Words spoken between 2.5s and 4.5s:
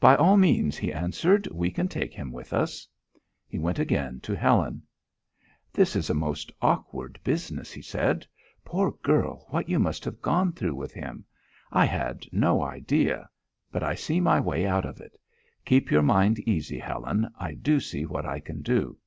us." He went again to